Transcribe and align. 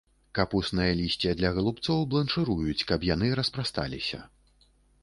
Капуснае 0.37 0.87
лісце 1.01 1.33
для 1.41 1.51
галубцоў 1.57 2.01
бланшыруюць, 2.15 2.87
каб 2.93 2.99
яны 3.13 3.31
распрасталіся. 3.43 4.19